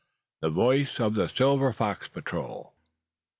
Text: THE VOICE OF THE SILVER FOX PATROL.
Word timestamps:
THE 0.41 0.49
VOICE 0.49 0.99
OF 0.99 1.13
THE 1.13 1.27
SILVER 1.27 1.73
FOX 1.73 2.07
PATROL. 2.07 2.73